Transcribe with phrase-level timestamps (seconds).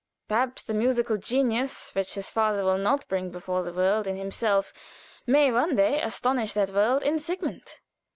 [0.27, 4.73] Perhaps the musical genius which his father will not bring before the world in himself
[5.27, 7.79] may one day astonish that world in Sigmund.